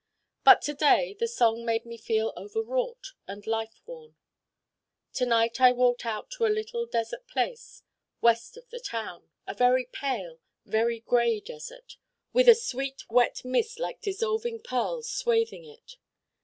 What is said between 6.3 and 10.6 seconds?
to a little desert space west of the town, a very pale,